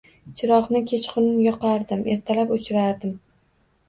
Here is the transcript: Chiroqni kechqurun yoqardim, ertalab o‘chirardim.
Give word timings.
Chiroqni 0.39 0.79
kechqurun 0.91 1.27
yoqardim, 1.47 2.01
ertalab 2.13 2.55
o‘chirardim. 2.57 3.13